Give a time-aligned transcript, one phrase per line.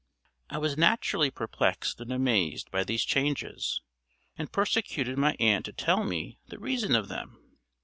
[0.49, 3.81] I was naturally perplexed and amazed by these changes,
[4.35, 7.37] and persecuted my aunt to tell me the reason of them.